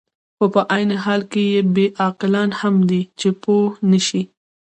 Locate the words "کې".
1.31-1.45